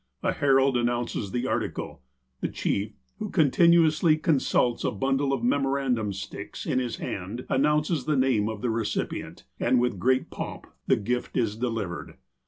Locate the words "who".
3.19-3.29